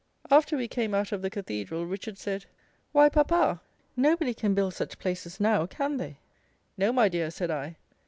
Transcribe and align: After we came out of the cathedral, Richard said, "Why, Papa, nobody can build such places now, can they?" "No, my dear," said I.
After 0.31 0.57
we 0.57 0.67
came 0.67 0.95
out 0.95 1.11
of 1.11 1.21
the 1.21 1.29
cathedral, 1.29 1.85
Richard 1.85 2.17
said, 2.17 2.45
"Why, 2.91 3.07
Papa, 3.07 3.61
nobody 3.95 4.33
can 4.33 4.55
build 4.55 4.73
such 4.73 4.97
places 4.97 5.39
now, 5.39 5.67
can 5.67 5.97
they?" 5.97 6.17
"No, 6.75 6.91
my 6.91 7.07
dear," 7.07 7.29
said 7.29 7.51
I. 7.51 7.75